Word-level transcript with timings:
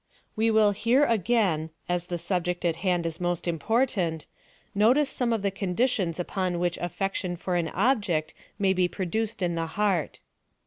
We 0.35 0.49
will 0.49 0.71
here, 0.71 1.03
again, 1.05 1.69
as 1.87 2.07
the 2.07 2.17
subject 2.17 2.65
in 2.65 2.73
hand 2.73 3.05
is 3.05 3.21
most 3.21 3.47
important, 3.47 4.25
notice 4.73 5.11
some 5.11 5.31
of 5.31 5.43
the 5.43 5.51
conditions 5.51 6.19
upon 6.19 6.57
which 6.57 6.79
affection 6.81 7.35
for 7.37 7.55
an 7.55 7.67
object 7.69 8.33
may 8.57 8.73
be 8.73 8.87
produced 8.87 9.43
in 9.43 9.53
the 9.53 9.67
heart. 9.77 10.19